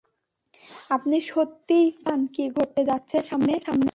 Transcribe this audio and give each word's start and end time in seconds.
আপনি 0.89 1.17
সত্যিই 1.21 1.87
জানতে 1.95 2.01
চান 2.03 2.19
কী 2.33 2.43
ঘটতে 2.49 2.81
যাচ্ছে 2.85 3.17
সামনে? 3.23 3.53